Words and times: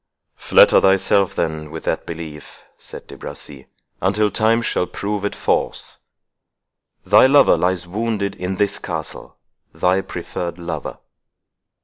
"Flatter 0.35 0.81
thyself, 0.81 1.35
then, 1.35 1.69
with 1.69 1.83
that 1.83 2.07
belief," 2.07 2.61
said 2.79 3.05
De 3.05 3.15
Bracy, 3.15 3.67
"until 4.01 4.31
time 4.31 4.63
shall 4.63 4.87
prove 4.87 5.23
it 5.23 5.35
false. 5.35 5.99
Thy 7.05 7.27
lover 7.27 7.55
lies 7.55 7.85
wounded 7.85 8.33
in 8.33 8.55
this 8.55 8.79
castle—thy 8.79 10.01
preferred 10.01 10.57
lover. 10.57 10.97